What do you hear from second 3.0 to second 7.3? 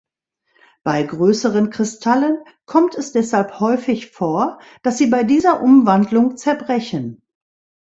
deshalb häufig vor, dass sie bei dieser Umwandlung zerbrechen.